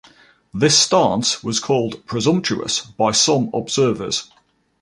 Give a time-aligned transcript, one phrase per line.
[0.51, 4.31] This stance was called "presumptuous" by some observers.